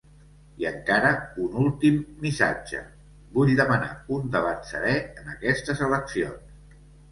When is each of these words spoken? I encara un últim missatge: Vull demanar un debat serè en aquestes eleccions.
I 0.61 0.65
encara 0.69 1.11
un 1.47 1.59
últim 1.63 1.99
missatge: 2.23 2.81
Vull 3.37 3.53
demanar 3.61 3.93
un 4.17 4.35
debat 4.39 4.67
serè 4.73 4.97
en 5.05 5.33
aquestes 5.37 5.87
eleccions. 5.93 6.83